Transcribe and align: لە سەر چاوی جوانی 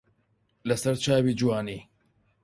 لە 0.67 0.75
سەر 0.81 0.95
چاوی 1.03 1.37
جوانی 1.39 1.79